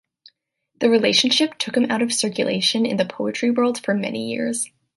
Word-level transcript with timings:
The 0.79 0.89
relationship 0.89 1.59
took 1.59 1.77
him 1.77 1.91
out 1.91 2.01
of 2.01 2.11
circulation 2.11 2.87
in 2.87 2.97
the 2.97 3.05
poetry 3.05 3.51
world 3.51 3.77
for 3.85 3.93
many 3.93 4.31
years. 4.31 4.67